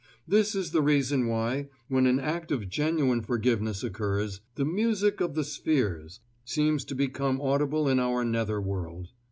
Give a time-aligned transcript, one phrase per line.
[0.27, 5.35] This is the reason why, when an act of genuine forgiveness occurs, "the music of
[5.35, 9.09] the spheres" seems to become audible in our nether world.